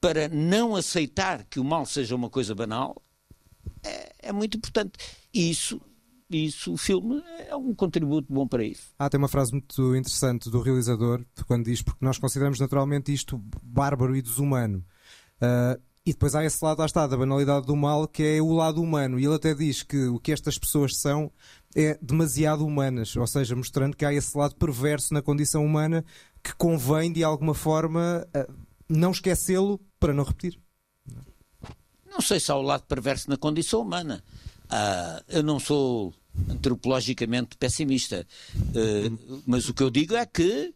[0.02, 3.02] para não aceitar que o mal seja uma coisa banal
[4.26, 4.94] é muito importante.
[5.36, 5.82] E isso,
[6.30, 8.94] isso, o filme é um contributo bom para isso.
[8.98, 13.38] Ah, tem uma frase muito interessante do realizador, quando diz, porque nós consideramos naturalmente isto
[13.62, 14.82] bárbaro e desumano.
[15.42, 18.54] Ah, e depois há esse lado, lá está, da banalidade do mal, que é o
[18.54, 19.20] lado humano.
[19.20, 21.30] E ele até diz que o que estas pessoas são
[21.76, 26.06] é demasiado humanas, ou seja, mostrando que há esse lado perverso na condição humana
[26.42, 28.48] que convém, de alguma forma, ah,
[28.88, 30.58] não esquecê-lo para não repetir.
[32.10, 34.24] Não sei se há o lado perverso na condição humana.
[34.70, 36.14] Ah, eu não sou
[36.50, 40.74] antropologicamente pessimista, Ah, mas o que eu digo é que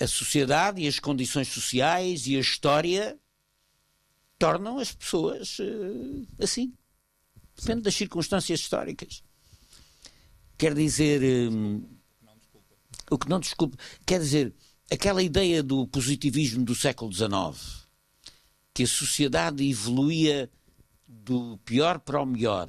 [0.00, 3.18] a sociedade e as condições sociais e a história
[4.38, 6.72] tornam as pessoas ah, assim.
[7.56, 9.22] Depende das circunstâncias históricas.
[10.56, 11.50] Quer dizer.
[11.50, 11.82] hum,
[13.10, 13.76] o que não desculpa.
[14.04, 14.54] Quer dizer,
[14.90, 17.86] aquela ideia do positivismo do século XIX,
[18.74, 20.50] que a sociedade evoluía
[21.06, 22.68] do pior para o melhor,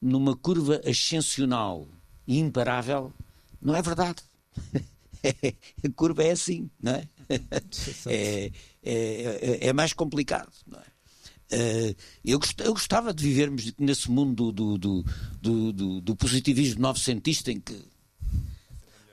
[0.00, 1.88] numa curva ascensional
[2.26, 3.12] e imparável,
[3.60, 4.22] não é verdade.
[5.84, 7.08] a curva é assim, não é?
[8.06, 10.96] É, é, é mais complicado, não é?
[11.50, 12.40] Eh, eu
[12.72, 15.04] gostava de vivermos nesse mundo do, do,
[15.40, 17.84] do, do, do positivismo novecentista em que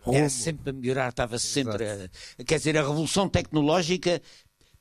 [0.06, 2.10] era sempre a melhorar, estava sempre a,
[2.44, 4.22] quer dizer, a revolução tecnológica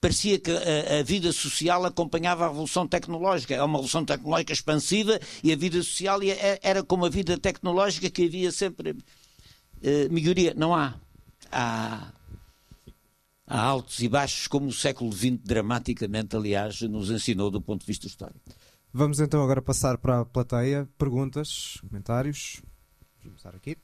[0.02, 3.54] parecia que a, a vida social acompanhava a revolução tecnológica.
[3.54, 8.10] É uma revolução tecnológica expansiva e a vida social ia- era como a vida tecnológica
[8.10, 8.96] que havia sempre
[9.80, 10.52] eh, melhoria.
[10.54, 11.00] Não há.
[11.52, 12.12] Há,
[13.46, 17.86] há altos e baixos, como o século XX dramaticamente, aliás, nos ensinou do ponto de
[17.86, 18.40] vista histórico.
[18.92, 20.88] Vamos então agora passar para a plateia.
[20.98, 22.60] Perguntas, comentários.
[23.22, 23.76] Vamos começar aqui.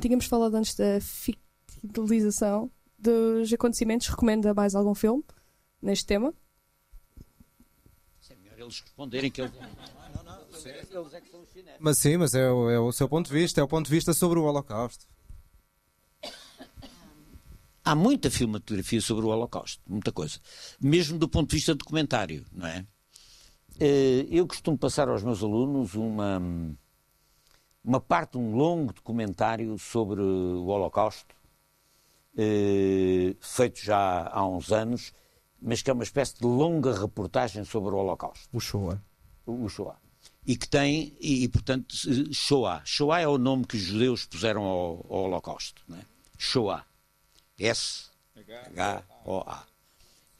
[0.00, 2.70] Tínhamos falado antes da fictilização
[3.04, 4.08] dos acontecimentos.
[4.08, 5.22] Recomenda mais algum filme
[5.80, 6.32] neste tema?
[8.30, 9.52] É melhor eles responderem que eles.
[9.52, 10.66] Não, não, eles
[11.14, 11.54] é que são os.
[11.80, 13.90] Mas sim, mas é, o- é o seu ponto de vista, é o ponto de
[13.90, 15.06] vista sobre o Holocausto.
[17.84, 20.38] Há muita filmatografia sobre o Holocausto, muita coisa.
[20.80, 22.86] Mesmo do ponto de vista documentário, não é?
[23.78, 26.40] Eh, Eu costumo passar aos meus alunos uma,
[27.84, 31.34] uma parte, um longo documentário sobre o Holocausto,
[32.36, 35.12] eh, feito já há uns anos,
[35.60, 39.00] mas que é uma espécie de longa reportagem sobre o Holocausto O Shoah.
[39.46, 39.98] o Shoah.
[40.46, 41.94] E que tem, e, e, portanto,
[42.32, 42.82] Shoah.
[42.84, 45.82] Shoah é o nome que os judeus puseram ao, ao Holocausto.
[45.88, 46.02] Não é?
[46.36, 46.84] Shoah.
[47.58, 48.14] S-H-O-A.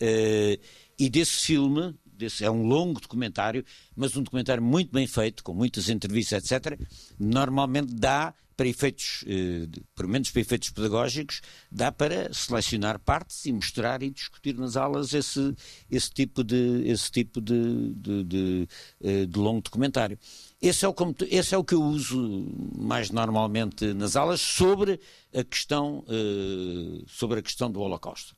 [0.01, 0.59] Eh,
[0.99, 3.65] e desse filme, desse, é um longo documentário,
[3.97, 6.79] mas um documentário muito bem feito, com muitas entrevistas, etc.,
[7.19, 11.41] normalmente dá para efeitos, eh, pelo menos para efeitos pedagógicos,
[11.71, 15.55] dá para selecionar partes e mostrar e discutir nas aulas esse,
[15.91, 18.69] esse tipo de, esse tipo de, de, de,
[19.03, 20.19] eh, de longo documentário.
[20.61, 20.95] Esse é, o,
[21.29, 25.01] esse é o que eu uso mais normalmente nas aulas sobre
[25.35, 28.35] a questão, eh, sobre a questão do Holocausto.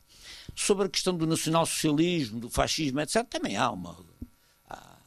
[0.55, 3.97] Sobre a questão do nacionalsocialismo, do fascismo, etc., também há uma,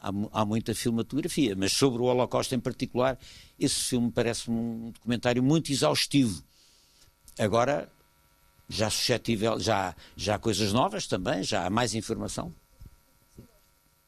[0.02, 3.18] há, há, muita filmatografia, mas sobre o Holocausto em particular,
[3.60, 6.44] esse filme parece-me um documentário muito exaustivo.
[7.38, 7.90] Agora,
[8.68, 12.54] já suscetível, já, já há coisas novas também, já há mais informação.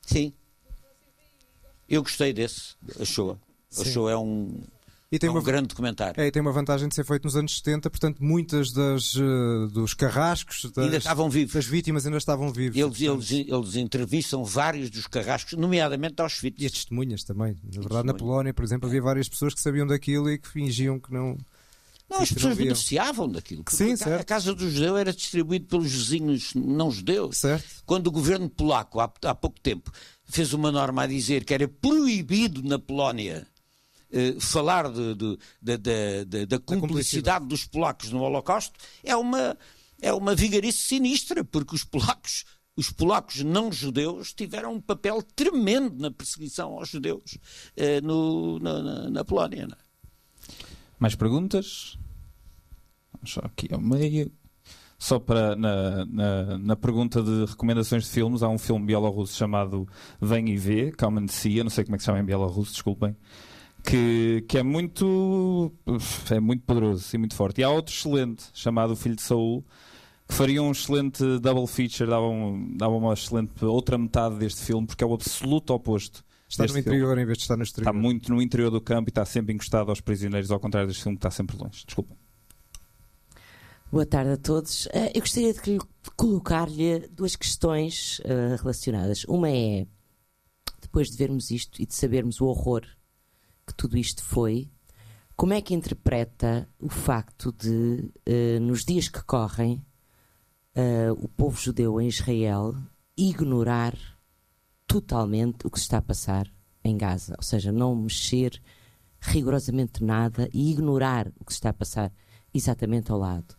[0.02, 0.34] Sim.
[1.90, 3.38] Eu gostei desse, a Show.
[3.78, 4.62] A Show é um,
[5.12, 6.21] e tem é um uma, grande documentário.
[6.21, 9.67] É, e tem uma vantagem de ser feito nos anos 70, portanto, muitas das, uh,
[9.67, 11.54] dos carrascos das, ainda estavam vivos.
[11.54, 12.78] das vítimas ainda estavam vivos.
[12.78, 16.62] Eles, eles, eles, entrevistam vários dos carrascos, nomeadamente aos Auschwitz.
[16.62, 17.58] E as testemunhas também.
[17.62, 20.97] Na verdade, na Polónia, por exemplo, havia várias pessoas que sabiam daquilo e que fingiam
[20.97, 21.38] que não.
[22.10, 23.63] Não, as pessoas beneficiavam daquilo.
[23.69, 24.21] Sim, certo.
[24.21, 27.38] A casa do judeu era distribuída pelos vizinhos não judeus.
[27.38, 27.65] Certo.
[27.86, 29.91] Quando o governo polaco, há, há pouco tempo,
[30.26, 33.47] fez uma norma a dizer que era proibido na Polónia
[34.12, 39.58] eh, falar de, de, de, da cumplicidade dos polacos no Holocausto, é uma,
[40.02, 42.45] é uma vigarice sinistra, porque os polacos
[42.76, 47.38] os polacos não judeus tiveram um papel tremendo na perseguição aos judeus
[47.76, 49.67] eh, no, na, na, Polónia.
[49.67, 49.80] Não é?
[50.97, 51.97] Mais perguntas?
[53.26, 54.32] Só aqui ao meio.
[54.97, 59.88] Só para na, na, na, pergunta de recomendações de filmes, há um filme bielorrusso chamado
[60.21, 62.24] Vem e Vê, Come and See, eu não sei como é que se chama em
[62.24, 63.15] bielorrusso, desculpem,
[63.84, 65.72] que, que é muito
[66.30, 67.62] é muito poderoso e muito forte.
[67.62, 69.65] E há outro excelente chamado O Filho de Saul,
[70.28, 74.88] que faria um excelente double feature, dava, um, dava uma excelente outra metade deste filme,
[74.88, 77.24] porque é o absoluto oposto Está no interior filme.
[77.24, 77.89] em vez de estar no exterior.
[77.89, 81.04] Está muito no interior do campo e está sempre encostado aos prisioneiros, ao contrário deste
[81.04, 81.86] filme que está sempre longe.
[81.86, 82.13] Desculpa.
[83.89, 84.88] Boa tarde a todos.
[84.94, 85.60] Eh, eu gostaria de
[86.17, 89.24] colocar-lhe duas questões uh, relacionadas.
[89.26, 89.86] Uma é,
[90.82, 92.86] depois de vermos isto e de sabermos o horror
[93.72, 94.70] que tudo isto foi,
[95.36, 99.84] como é que interpreta o facto de, uh, nos dias que correm,
[100.76, 102.76] uh, o povo judeu em Israel
[103.18, 103.98] ignorar
[104.86, 106.52] totalmente o que se está a passar
[106.84, 108.62] em Gaza, ou seja, não mexer
[109.20, 112.12] rigorosamente nada e ignorar o que se está a passar
[112.54, 113.56] exatamente ao lado.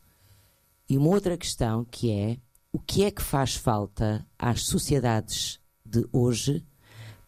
[0.88, 2.38] E uma outra questão que é
[2.72, 6.64] o que é que faz falta às sociedades de hoje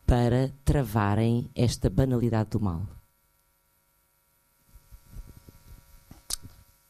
[0.07, 2.87] para travarem esta banalidade do mal?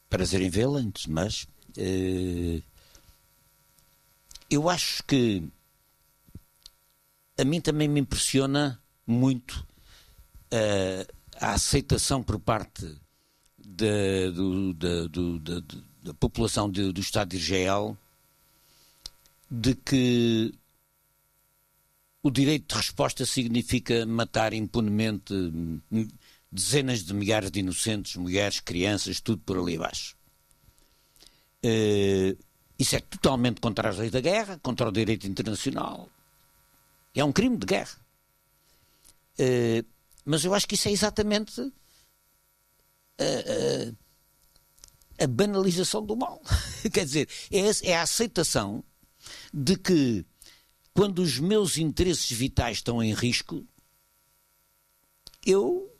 [0.08, 1.06] Prazer em vê-la, antes.
[1.76, 2.62] Uh,
[4.50, 5.42] eu acho que
[7.38, 9.66] a mim também me impressiona muito
[10.52, 12.96] uh, a aceitação por parte
[13.58, 15.62] da, do, da, do, da,
[16.02, 17.96] da população de, do Estado de Israel
[19.50, 20.54] de que
[22.24, 25.34] o direito de resposta significa matar impunemente
[26.50, 30.16] dezenas de milhares de inocentes, mulheres, crianças, tudo por ali abaixo.
[31.62, 32.34] Uh,
[32.78, 36.08] isso é totalmente contra as leis da guerra, contra o direito internacional,
[37.14, 37.98] é um crime de guerra.
[39.38, 39.86] Uh,
[40.24, 41.60] mas eu acho que isso é exatamente
[43.18, 43.92] a,
[45.20, 46.40] a, a banalização do mal.
[46.90, 48.82] Quer dizer, é, é a aceitação
[49.52, 50.24] de que
[50.94, 53.66] quando os meus interesses vitais estão em risco,
[55.44, 55.92] eu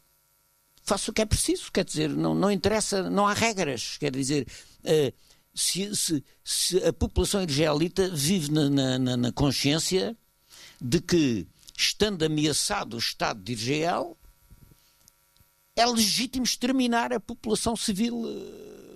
[0.85, 1.71] faço o que é preciso.
[1.73, 3.99] Quer dizer, não, não interessa, não há regras.
[3.99, 4.47] Quer dizer,
[4.85, 5.13] uh,
[5.53, 10.17] se, se, se, a população israelita vive na, na, na consciência
[10.81, 14.17] de que, estando ameaçado o Estado de Israel,
[15.75, 18.94] é legítimo exterminar a população civil eh,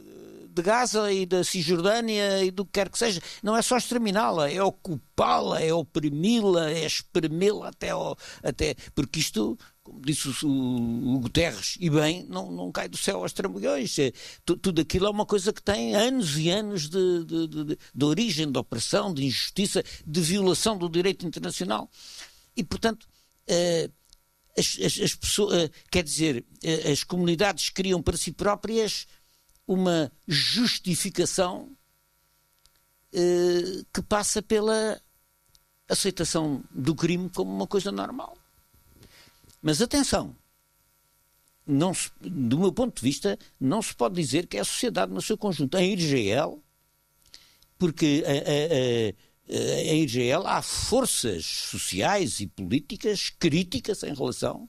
[0.59, 3.21] de Gaza e da Cisjordânia e do que quer que seja.
[3.43, 8.75] Não é só exterminá-la, é ocupá-la, é oprimi-la, é espremê-la até, ao, até.
[8.95, 13.33] Porque isto, como disse o, o, Guterres, e bem, não, não cai do céu aos
[13.33, 13.97] trambolhões.
[13.99, 14.13] É,
[14.45, 18.51] tudo aquilo é uma coisa que tem anos e anos de, de, de, de origem,
[18.51, 21.89] de opressão, de injustiça, de violação do direito internacional.
[22.57, 23.07] E, portanto.
[23.49, 23.91] Uh,
[24.59, 29.07] as, as, as pessoas, uh, quer dizer, uh, as comunidades criam para si próprias
[29.69, 31.71] uma justificação
[33.13, 35.01] uh, que passa pela
[35.87, 38.37] aceitação do crime como uma coisa normal.
[39.61, 40.35] Mas atenção,
[41.67, 45.13] não se, do meu ponto de vista, não se pode dizer que é a sociedade
[45.13, 45.77] no seu conjunto.
[45.77, 46.63] Em Israel,
[47.79, 54.67] porque a, a, a, em Israel há forças sociais e políticas críticas em relação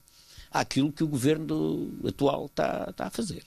[0.52, 3.46] àquilo que o governo atual está, está a fazer.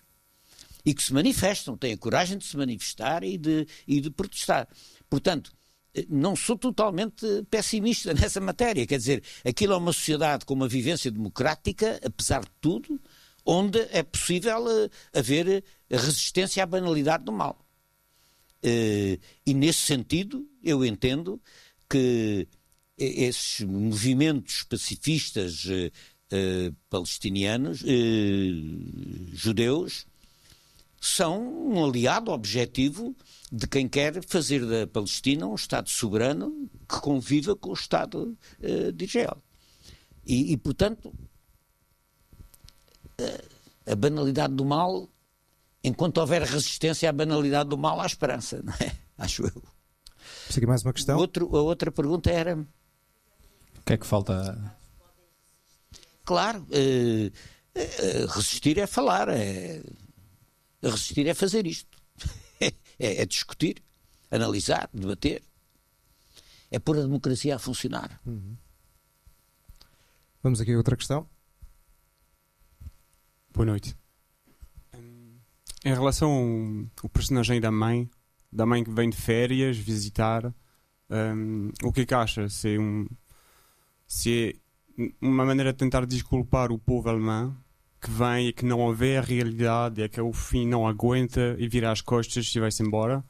[0.84, 4.68] E que se manifestam, têm a coragem de se manifestar e de, e de protestar.
[5.08, 5.52] Portanto,
[6.08, 8.86] não sou totalmente pessimista nessa matéria.
[8.86, 13.00] Quer dizer, aquilo é uma sociedade com uma vivência democrática, apesar de tudo,
[13.44, 17.58] onde é possível uh, haver resistência à banalidade do mal.
[18.64, 21.42] E nesse sentido, eu entendo
[21.90, 22.46] que
[22.96, 25.66] esses movimentos pacifistas
[26.88, 27.82] palestinianos,
[29.32, 30.06] judeus,
[31.04, 33.12] são um aliado objetivo
[33.50, 38.92] de quem quer fazer da Palestina um Estado soberano que conviva com o Estado uh,
[38.92, 39.42] de Israel.
[40.24, 41.12] E, e portanto,
[43.20, 43.44] uh,
[43.84, 45.08] a banalidade do mal,
[45.82, 48.96] enquanto houver resistência à banalidade do mal, há esperança, não é?
[49.18, 49.62] Acho eu.
[50.48, 51.18] Aqui mais uma questão.
[51.18, 52.56] Outro, a outra pergunta era.
[52.56, 54.72] O que é que falta?
[56.24, 57.32] Claro, uh,
[58.28, 59.82] resistir é falar, é
[60.90, 61.96] resistir é fazer isto.
[62.60, 62.72] é,
[63.22, 63.82] é, discutir,
[64.30, 65.42] analisar, debater.
[66.70, 68.20] É pôr a democracia a funcionar.
[68.24, 68.56] Uhum.
[70.42, 71.28] Vamos aqui a outra questão.
[73.52, 73.94] Boa noite.
[75.84, 78.08] Em relação ao, personagem da mãe,
[78.50, 80.54] da mãe que vem de férias visitar,
[81.10, 82.48] um, o que é que acha?
[82.48, 83.06] Se é, um,
[84.06, 84.58] se
[84.98, 87.56] é uma maneira de tentar desculpar o povo alemão
[88.02, 91.68] que vem e que não vê a realidade, é que o fim não aguenta e
[91.68, 93.24] vira as costas e vai-se embora.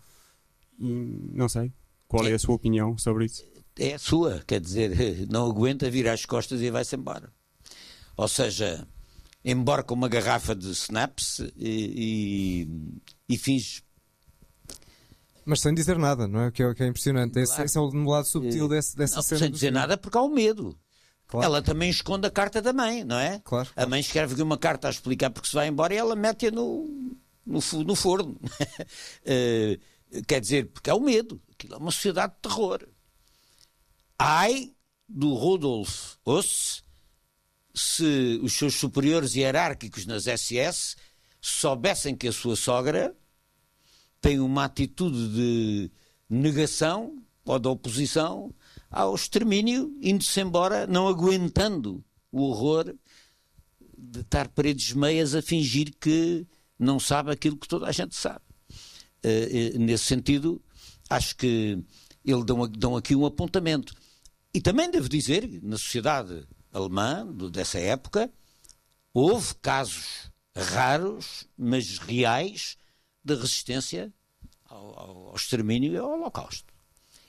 [0.81, 1.71] E não sei.
[2.09, 3.45] Qual é, é a sua opinião sobre isso?
[3.79, 7.31] É a sua, quer dizer, não aguenta, vira as costas e vai-se embora.
[8.17, 8.89] Ou seja,
[9.45, 12.67] embora com uma garrafa de snaps e,
[13.29, 13.83] e, e finge
[15.45, 16.51] mas sem dizer nada, não é?
[16.53, 17.33] Que é, que é impressionante.
[17.33, 17.43] Claro.
[17.43, 19.41] Esse, esse, é o lado subtil desse, dessa não, cena.
[19.41, 20.79] Sem dizer nada porque há o medo.
[21.33, 21.47] Claro.
[21.47, 23.41] Ela também esconde a carta da mãe, não é?
[23.43, 23.71] Claro.
[23.75, 26.51] A mãe escreve aqui uma carta a explicar porque se vai embora e ela mete-a
[26.51, 27.17] no,
[27.47, 28.39] no, no, forno.
[28.43, 31.41] uh, quer dizer, porque é o medo.
[31.51, 32.87] Aquilo é uma sociedade de terror.
[34.19, 34.75] Ai
[35.09, 36.85] do Rudolf Oss
[37.75, 40.97] se os seus superiores hierárquicos nas SS
[41.41, 43.17] soubessem que a sua sogra
[44.21, 45.91] tem uma atitude de
[46.29, 48.55] negação ou de oposição
[48.93, 52.95] ao extermínio, indo-se embora, não aguentando o horror
[53.97, 56.47] de estar paredes meias a fingir que
[56.79, 58.45] não sabe aquilo que toda a gente sabe.
[59.25, 60.61] Uh, nesse sentido,
[61.09, 61.83] acho que
[62.23, 63.95] ele dão, dão aqui um apontamento.
[64.53, 68.31] E também devo dizer, na sociedade alemã dessa época,
[69.15, 72.77] houve casos raros, mas reais,
[73.25, 74.13] de resistência
[74.65, 76.72] ao, ao extermínio e ao Holocausto.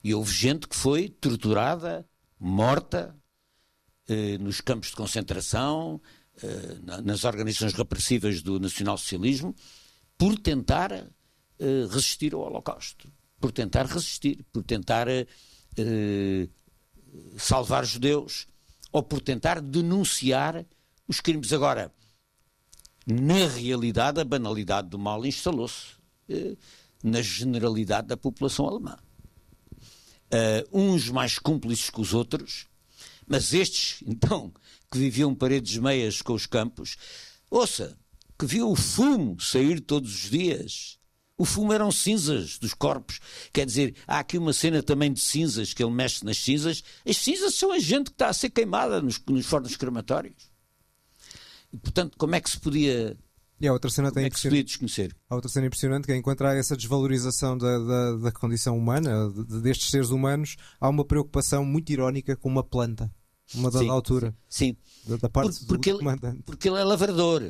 [0.04, 2.06] E houve gente que foi torturada,
[2.38, 3.16] morta,
[4.08, 6.02] eh, nos campos de concentração,
[6.42, 9.56] eh, nas organizações repressivas do nacionalsocialismo,
[10.18, 13.10] por tentar eh, resistir ao Holocausto.
[13.40, 15.28] Por tentar resistir, por tentar eh,
[17.38, 18.48] salvar judeus,
[18.92, 20.66] ou por tentar denunciar
[21.08, 21.54] os crimes.
[21.54, 21.94] Agora,
[23.08, 25.96] na realidade, a banalidade do mal instalou-se
[26.28, 26.58] eh,
[27.02, 28.98] na generalidade da população alemã
[30.34, 32.66] uh, uns mais cúmplices que os outros,
[33.28, 34.52] mas estes, então,
[34.92, 36.98] que viviam paredes meias com os campos,
[37.50, 37.98] ouça,
[38.38, 40.98] que viu o fumo sair todos os dias.
[41.36, 43.20] O fumo eram cinzas dos corpos.
[43.52, 46.84] Quer dizer, há aqui uma cena também de cinzas, que ele mexe nas cinzas.
[47.08, 50.52] As cinzas são a gente que está a ser queimada nos, nos fornos crematórios.
[51.72, 53.18] E, portanto, como é que se podia
[53.64, 55.16] e a outra cena tem é que se desconhecer?
[55.30, 59.62] A outra cena impressionante que é encontrar essa desvalorização da, da, da condição humana, de,
[59.62, 63.10] destes seres humanos, há uma preocupação muito irónica com uma planta.
[63.56, 64.36] Uma dada altura.
[64.50, 64.76] Sim.
[65.08, 67.42] Da, da parte Por, porque, do ele, porque ele é lavrador.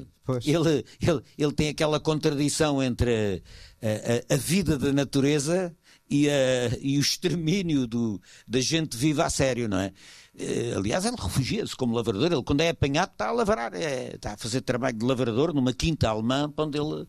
[0.45, 3.41] Ele, ele, ele tem aquela contradição entre
[3.81, 5.75] a, a, a vida da natureza
[6.07, 9.91] e, a, e o extermínio do, da gente viva a sério, não é?
[10.37, 12.31] Eh, aliás, ele refugia-se como lavrador.
[12.31, 15.73] Ele, quando é apanhado, está a lavrar, é, está a fazer trabalho de lavrador numa
[15.73, 17.07] quinta alemã, onde ele,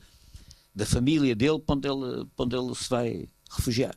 [0.74, 3.96] da família dele, para onde ele, para onde ele se vai refugiar.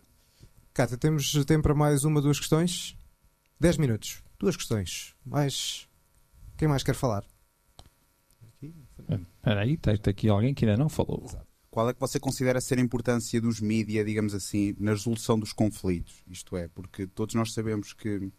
[0.73, 2.95] Cátia, temos tempo para mais uma, duas questões?
[3.59, 4.21] Dez minutos.
[4.39, 5.13] Duas questões.
[5.25, 5.87] Mais.
[6.55, 7.25] Quem mais quer falar?
[8.61, 11.23] Espera aí, está aqui alguém que ainda não falou.
[11.25, 11.47] Exato.
[11.69, 15.53] Qual é que você considera ser a importância dos mídias, digamos assim, na resolução dos
[15.53, 16.23] conflitos?
[16.27, 18.31] Isto é, porque todos nós sabemos que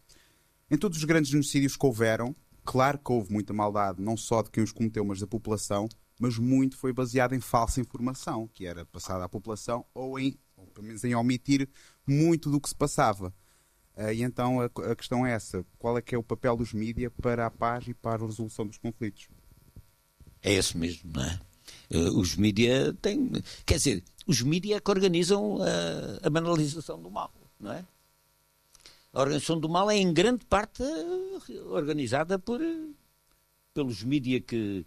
[0.71, 4.51] em todos os grandes genocídios que houveram, claro que houve muita maldade, não só de
[4.51, 8.85] quem os cometeu, mas da população, mas muito foi baseado em falsa informação, que era
[8.85, 11.69] passada à população, ou em, ou pelo menos em omitir
[12.07, 13.33] muito do que se passava.
[13.97, 16.73] Uh, e então a, a, questão é essa: qual é que é o papel dos
[16.73, 19.29] mídias para a paz e para a resolução dos conflitos?
[20.43, 21.41] É esse mesmo, não é?
[21.91, 23.33] Uh, os mídias têm.
[23.67, 27.85] Quer dizer, os mídias é que organizam a, a banalização do mal, não é?
[29.19, 30.81] A organização do mal é em grande parte
[31.73, 32.61] organizada por
[33.75, 34.87] pelos mídias que,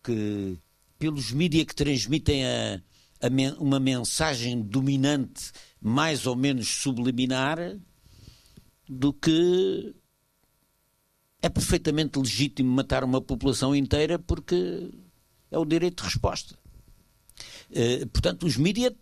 [0.00, 0.56] que
[0.96, 2.80] pelos mídias que transmitem a,
[3.20, 5.50] a uma mensagem dominante
[5.80, 7.58] mais ou menos subliminar
[8.88, 9.92] do que
[11.42, 14.88] é perfeitamente legítimo matar uma população inteira porque
[15.50, 16.56] é o direito de resposta.
[17.70, 18.92] Uh, portanto, os mídias,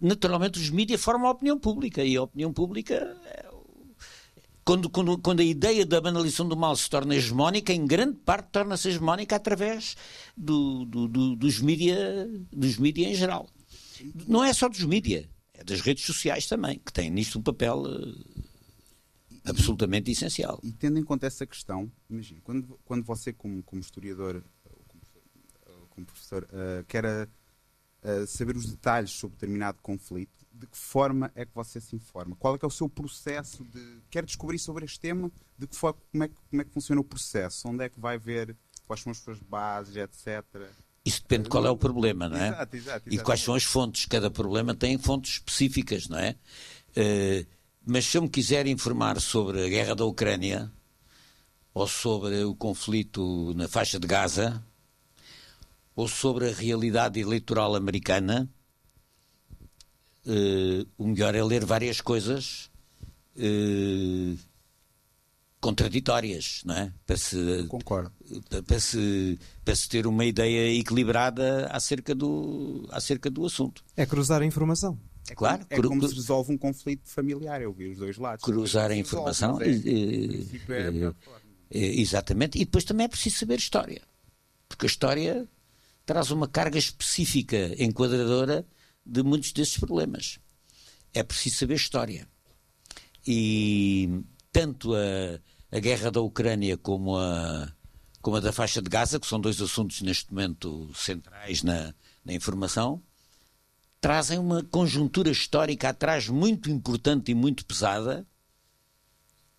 [0.00, 2.94] naturalmente, os mídias formam a opinião pública e a opinião pública
[3.26, 3.44] é
[4.64, 8.48] quando, quando, quando, a ideia da banalização do mal se torna hegemónica, em grande parte
[8.50, 9.94] torna-se hegemónica através
[10.34, 13.46] do, do, do, dos mídias dos mídia em geral.
[14.26, 17.82] Não é só dos mídias, é das redes sociais também, que têm nisto um papel
[17.82, 18.42] uh,
[19.44, 20.58] absolutamente essencial.
[20.62, 24.42] E tendo em conta essa questão, imagine, quando, quando você, como, como historiador,
[24.88, 25.02] como,
[25.90, 27.28] como professor, uh, quer
[28.04, 32.36] uh, saber os detalhes sobre determinado conflito, de que forma é que você se informa?
[32.36, 34.02] Qual é que é o seu processo de.
[34.10, 35.30] Quer descobrir sobre este tema?
[35.58, 37.68] De que forma, como, é que, como é que funciona o processo?
[37.68, 38.56] Onde é que vai ver?
[38.86, 40.44] Quais são as suas bases, etc.
[41.04, 42.48] Isso depende de qual é o problema, não é?
[42.48, 44.06] Exato, exato, e quais são as fontes.
[44.06, 46.36] Cada problema tem fontes específicas, não é?
[46.96, 47.46] Uh,
[47.84, 50.72] mas se eu me quiser informar sobre a guerra da Ucrânia
[51.74, 54.64] ou sobre o conflito na faixa de Gaza
[55.94, 58.50] ou sobre a realidade eleitoral americana,
[60.26, 62.70] uh, o melhor é ler várias coisas
[63.36, 64.38] uh,
[65.60, 66.92] contraditórias, não é?
[67.06, 68.12] Para se, Concordo.
[68.66, 73.82] Para se, para se ter uma ideia equilibrada acerca do, acerca do assunto.
[73.96, 74.98] É cruzar a informação.
[75.26, 78.44] É claro, como, é como se resolve um conflito familiar, eu vi os dois lados.
[78.44, 79.58] Cruzar a informação.
[81.70, 82.58] É, exatamente.
[82.58, 84.02] E depois também é preciso saber história.
[84.68, 85.48] Porque a história
[86.06, 88.66] traz uma carga específica, enquadradora
[89.04, 90.38] de muitos desses problemas.
[91.12, 92.28] É preciso saber história.
[93.26, 95.40] E tanto a,
[95.70, 97.72] a guerra da Ucrânia como a,
[98.20, 101.94] como a da faixa de Gaza, que são dois assuntos neste momento centrais na,
[102.24, 103.02] na informação,
[104.00, 108.26] trazem uma conjuntura histórica atrás muito importante e muito pesada,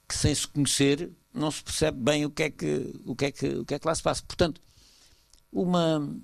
[0.08, 3.32] que sem se conhecer não se percebe bem o que é que, o que, é
[3.32, 4.24] que, o que, é que lá se passa.
[4.24, 4.62] Portanto,
[5.52, 6.16] uma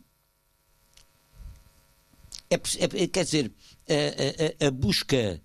[2.49, 3.53] é, é, quer dizer,
[3.87, 5.41] a, a, a, busca.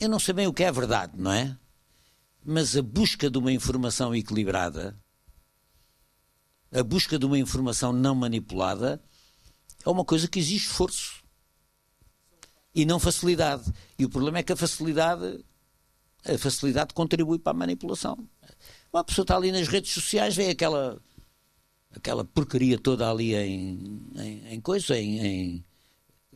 [0.00, 1.56] Eu não sei bem o que é verdade, não é?
[2.44, 4.98] Mas a busca de uma informação equilibrada,
[6.72, 9.02] a busca de uma informação não manipulada,
[9.84, 11.22] é uma coisa que exige esforço
[12.74, 13.72] e não facilidade.
[13.98, 15.44] E o problema é que a facilidade,
[16.24, 18.28] a facilidade contribui para a manipulação.
[18.92, 21.00] Uma pessoa está ali nas redes sociais, vê aquela
[21.96, 25.64] aquela porcaria toda ali em, em, em coisa, em, em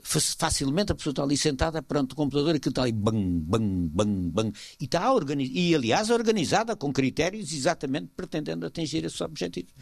[0.03, 3.89] facilmente a pessoa está ali sentada perante o computador e que está ali bang, bang,
[3.89, 4.59] bang, bang.
[4.81, 5.51] E, está organiz...
[5.53, 9.73] e aliás organizada com critérios exatamente pretendendo atingir esses objetivos.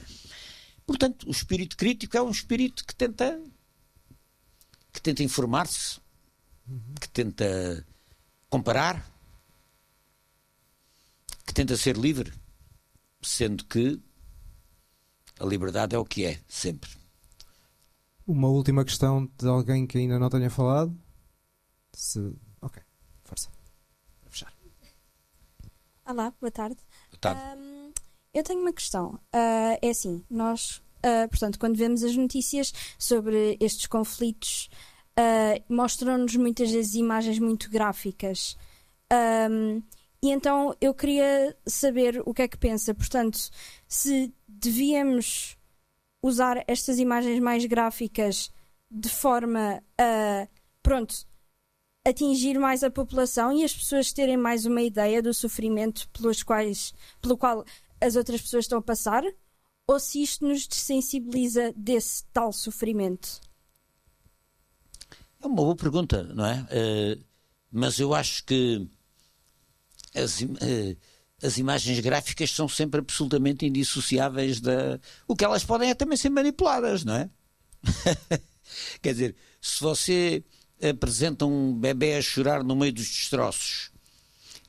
[0.86, 3.40] Portanto, o espírito crítico é um espírito que tenta
[4.92, 6.00] que tenta informar-se,
[6.98, 7.86] que tenta
[8.48, 9.06] comparar,
[11.44, 12.32] que tenta ser livre,
[13.20, 14.00] sendo que
[15.38, 16.90] a liberdade é o que é, sempre.
[18.26, 20.92] Uma última questão de alguém que ainda não tenha falado.
[21.92, 22.18] Se...
[22.60, 22.82] Ok,
[23.22, 23.48] força.
[24.22, 24.52] Vou fechar.
[26.04, 26.76] Olá, boa tarde.
[27.10, 27.40] Boa tarde.
[27.56, 27.92] Um,
[28.34, 29.14] eu tenho uma questão.
[29.32, 34.68] Uh, é assim, nós, uh, portanto, quando vemos as notícias sobre estes conflitos,
[35.16, 38.56] uh, mostram-nos muitas vezes imagens muito gráficas.
[39.48, 39.80] Um,
[40.20, 42.92] e então eu queria saber o que é que pensa.
[42.92, 43.38] Portanto,
[43.86, 45.55] se devíamos
[46.22, 48.50] usar estas imagens mais gráficas
[48.90, 50.48] de forma a,
[50.82, 51.26] pronto,
[52.06, 56.94] atingir mais a população e as pessoas terem mais uma ideia do sofrimento pelos quais,
[57.20, 57.64] pelo qual
[58.00, 59.24] as outras pessoas estão a passar?
[59.88, 63.40] Ou se isto nos desensibiliza desse tal sofrimento?
[65.40, 66.60] É uma boa pergunta, não é?
[66.62, 67.24] Uh,
[67.70, 68.88] mas eu acho que
[70.14, 70.96] as, uh,
[71.42, 74.98] as imagens gráficas são sempre absolutamente indissociáveis da.
[75.28, 77.30] O que elas podem é também ser manipuladas, não é?
[79.02, 80.44] Quer dizer, se você
[80.82, 83.90] apresenta um bebê a chorar no meio dos destroços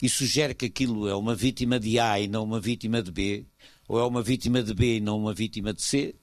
[0.02, 3.46] e sugere que aquilo é uma vítima de A e não uma vítima de B,
[3.88, 6.16] ou é uma vítima de B e não uma vítima de C,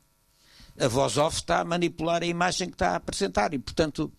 [0.79, 4.13] a voz off está a manipular a imagem que está a apresentar e, portanto,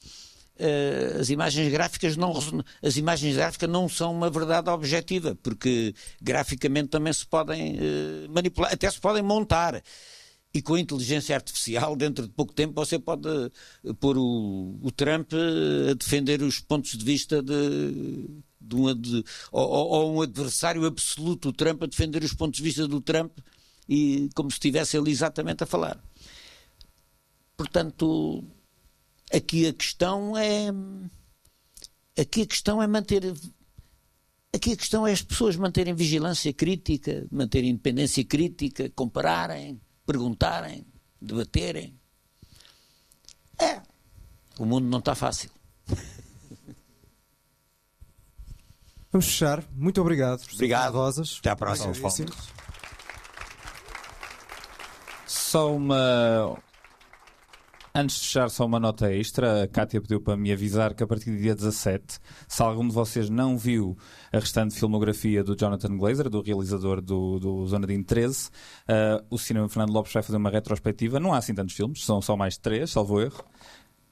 [0.60, 2.34] uh, as imagens gráficas não
[2.82, 8.74] as imagens gráficas não são uma verdade objetiva porque graficamente também se podem uh, manipular
[8.74, 9.82] até se podem montar
[10.56, 14.90] e com a inteligência artificial, dentro de pouco tempo, você pode eh, pôr o, o
[14.90, 20.86] Trump a defender os pontos de vista de, de, um, de ou, ou, um adversário
[20.86, 23.38] absoluto, o Trump, a defender os pontos de vista do Trump,
[23.88, 26.02] e como se estivesse ele exatamente a falar.
[27.58, 28.44] Portanto,
[29.36, 30.68] Aqui a questão é.
[32.20, 33.34] Aqui a questão é manter
[34.56, 40.86] aqui a questão é as pessoas manterem vigilância crítica, manterem independência crítica, compararem, perguntarem,
[41.22, 42.00] debaterem.
[43.60, 43.82] É.
[44.58, 45.50] O mundo não está fácil.
[49.12, 49.64] Vamos fechar.
[49.74, 50.42] Muito obrigado.
[50.54, 50.94] Obrigado.
[50.94, 51.38] Rosas.
[51.40, 51.94] Até à próxima.
[55.26, 56.58] Só uma.
[57.98, 59.64] Antes de fechar, só uma nota extra.
[59.64, 62.94] A Kátia pediu para me avisar que a partir do dia 17, se algum de
[62.94, 63.98] vocês não viu
[64.34, 68.50] a restante filmografia do Jonathan Glazer, do realizador do, do Zona de Interesse,
[68.90, 71.22] uh, o Cinema Fernando Lopes vai fazer uma retrospectiva.
[71.22, 73.42] Não há assim tantos filmes, são só mais três, salvo erro.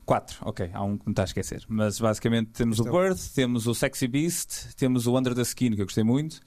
[0.05, 1.65] Quatro, ok, há um que me está a esquecer.
[1.67, 5.41] Mas basicamente temos o é o- Birth, temos o Sexy Beast, temos o Under the
[5.41, 6.39] Skin, que eu gostei muito.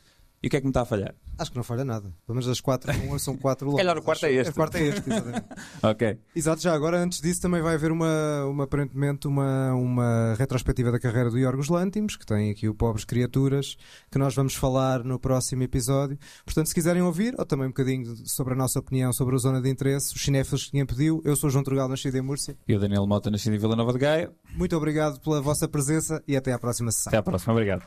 [0.43, 1.15] E o que é que me está a falhar?
[1.39, 2.09] Acho que não falha nada.
[2.27, 3.81] Pelo menos das quatro, são quatro longas.
[3.85, 4.51] calhar o quarto é Acho- este.
[4.51, 5.45] O quarto é este, exatamente.
[5.83, 6.19] Ok.
[6.35, 10.99] Exato, já agora, antes disso, também vai haver uma, uma aparentemente uma, uma retrospectiva da
[10.99, 13.77] carreira do Yorgos Lantimos, que tem aqui o Pobres Criaturas,
[14.11, 16.19] que nós vamos falar no próximo episódio.
[16.45, 19.61] Portanto, se quiserem ouvir, ou também um bocadinho sobre a nossa opinião sobre a zona
[19.61, 22.57] de interesse, os cinéfilos que tinham pediu, eu sou o João Trugal, nascido em Múrcia.
[22.69, 24.33] E o Daniel Mota, nascido em Vila Nova de Gaia.
[24.55, 27.11] Muito obrigado pela vossa presença e até à próxima sessão.
[27.11, 27.83] Até à próxima, obrigado.